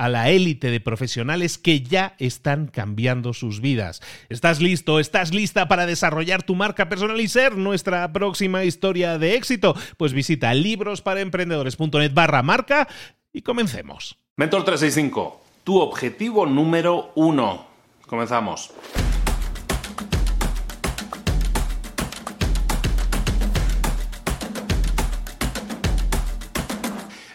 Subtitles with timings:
[0.00, 4.00] a la élite de profesionales que ya están cambiando sus vidas.
[4.30, 4.98] ¿Estás listo?
[4.98, 9.76] ¿Estás lista para desarrollar tu marca personal y ser nuestra próxima historia de éxito?
[9.98, 12.88] Pues visita librosparaemprendedores.net barra marca
[13.30, 14.16] y comencemos.
[14.36, 17.66] Mentor 365, tu objetivo número uno.
[18.06, 18.72] Comenzamos.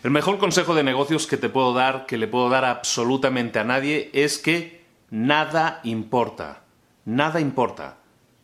[0.06, 3.64] El mejor consejo de negocios que te puedo dar, que le puedo dar absolutamente a
[3.64, 6.62] nadie, es que nada importa.
[7.06, 7.98] Nada importa.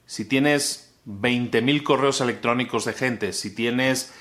[0.08, 4.12] Si tienes 20.000 correos electrónicos de gente, si tienes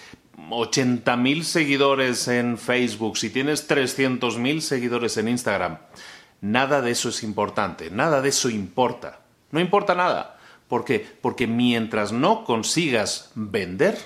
[0.50, 5.78] 80.000 seguidores en Facebook, si tienes 300.000 seguidores en Instagram,
[6.42, 9.22] nada de eso es importante, nada de eso importa.
[9.50, 10.38] No importa nada.
[10.68, 11.06] ¿Por qué?
[11.22, 13.96] Porque mientras no consigas vender,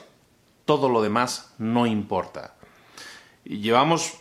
[0.64, 2.53] todo lo demás no importa.
[3.44, 4.14] Llevamos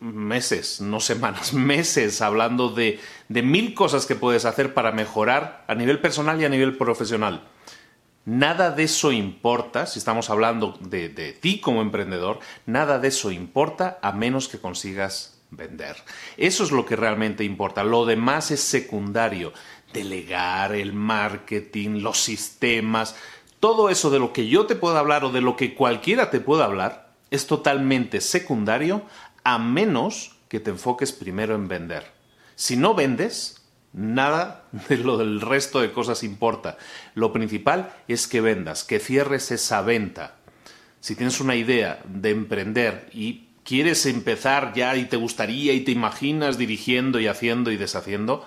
[0.00, 5.74] meses, no semanas, meses hablando de, de mil cosas que puedes hacer para mejorar a
[5.74, 7.48] nivel personal y a nivel profesional.
[8.24, 13.30] Nada de eso importa, si estamos hablando de, de, ti como emprendedor, nada de eso
[13.30, 15.96] importa a menos que consigas vender.
[16.36, 17.84] Eso es lo que realmente importa.
[17.84, 19.54] Lo demás es secundario.
[19.94, 23.16] Delegar, el marketing, los sistemas,
[23.60, 26.40] todo eso de lo que yo te puedo hablar o de lo que cualquiera te
[26.40, 29.02] pueda hablar, es totalmente secundario
[29.44, 32.04] a menos que te enfoques primero en vender.
[32.54, 33.62] Si no vendes,
[33.92, 36.78] nada de lo del resto de cosas importa.
[37.14, 40.36] Lo principal es que vendas, que cierres esa venta.
[41.00, 45.92] Si tienes una idea de emprender y quieres empezar ya y te gustaría y te
[45.92, 48.46] imaginas dirigiendo y haciendo y deshaciendo,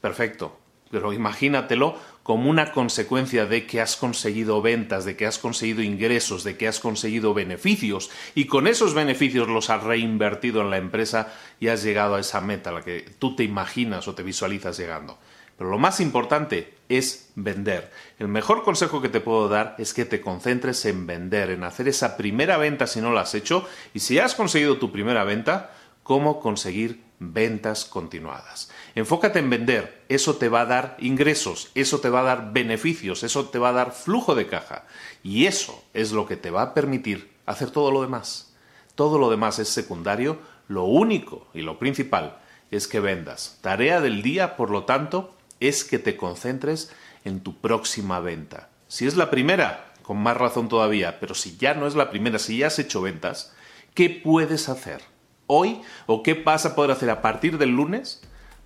[0.00, 0.58] perfecto.
[0.90, 6.44] Pero imagínatelo como una consecuencia de que has conseguido ventas, de que has conseguido ingresos,
[6.44, 11.32] de que has conseguido beneficios y con esos beneficios los has reinvertido en la empresa
[11.58, 14.76] y has llegado a esa meta a la que tú te imaginas o te visualizas
[14.76, 15.18] llegando.
[15.56, 17.90] Pero lo más importante es vender.
[18.18, 21.86] El mejor consejo que te puedo dar es que te concentres en vender, en hacer
[21.86, 25.72] esa primera venta si no la has hecho y si has conseguido tu primera venta,
[26.02, 28.70] cómo conseguir ventas continuadas.
[28.94, 33.22] Enfócate en vender, eso te va a dar ingresos, eso te va a dar beneficios,
[33.22, 34.86] eso te va a dar flujo de caja
[35.22, 38.54] y eso es lo que te va a permitir hacer todo lo demás.
[38.94, 42.38] Todo lo demás es secundario, lo único y lo principal
[42.70, 43.58] es que vendas.
[43.60, 46.90] Tarea del día, por lo tanto, es que te concentres
[47.24, 48.70] en tu próxima venta.
[48.88, 52.38] Si es la primera, con más razón todavía, pero si ya no es la primera,
[52.38, 53.52] si ya has hecho ventas,
[53.94, 55.02] ¿qué puedes hacer?
[55.50, 58.22] Hoy o qué vas a poder hacer a partir del lunes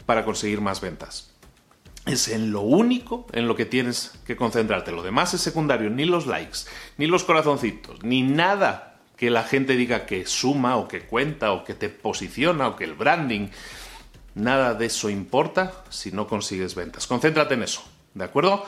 [0.06, 1.31] para conseguir más ventas.
[2.06, 4.92] Es en lo único en lo que tienes que concentrarte.
[4.92, 6.58] Lo demás es secundario, ni los likes,
[6.98, 11.64] ni los corazoncitos, ni nada que la gente diga que suma o que cuenta o
[11.64, 13.48] que te posiciona o que el branding.
[14.34, 17.06] Nada de eso importa si no consigues ventas.
[17.06, 17.82] Concéntrate en eso,
[18.12, 18.66] ¿de acuerdo?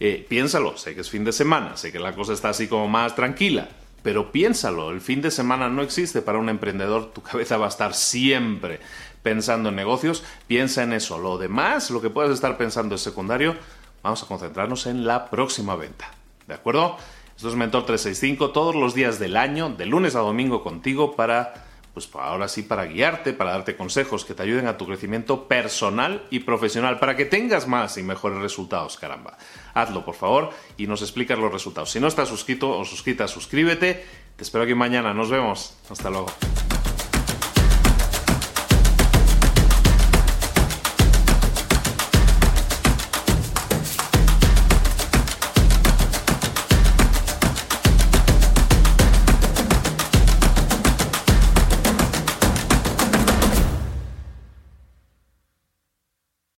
[0.00, 2.88] Eh, piénsalo, sé que es fin de semana, sé que la cosa está así como
[2.88, 3.68] más tranquila,
[4.02, 7.70] pero piénsalo, el fin de semana no existe para un emprendedor, tu cabeza va a
[7.70, 8.80] estar siempre
[9.22, 11.18] pensando en negocios, piensa en eso.
[11.18, 13.56] Lo demás, lo que puedas estar pensando es secundario,
[14.02, 16.10] vamos a concentrarnos en la próxima venta.
[16.46, 16.96] ¿De acuerdo?
[17.36, 21.67] Esto es Mentor 365 todos los días del año, de lunes a domingo contigo para
[21.94, 26.26] pues ahora sí para guiarte, para darte consejos que te ayuden a tu crecimiento personal
[26.30, 29.36] y profesional, para que tengas más y mejores resultados, caramba.
[29.74, 31.90] Hazlo, por favor, y nos explicas los resultados.
[31.90, 34.04] Si no estás suscrito o suscrita, suscríbete.
[34.36, 35.12] Te espero aquí mañana.
[35.12, 35.76] Nos vemos.
[35.90, 36.28] Hasta luego.